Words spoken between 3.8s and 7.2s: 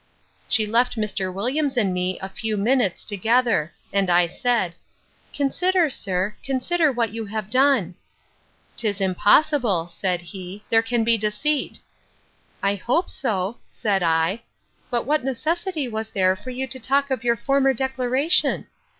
and I said, Consider, sir, consider what